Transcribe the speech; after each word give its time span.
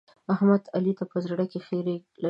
احمد؛ 0.33 0.63
علي 0.75 0.93
ته 0.99 1.03
په 1.11 1.17
زړه 1.25 1.45
کې 1.51 1.59
خيری 1.67 1.95
لري. 1.99 2.07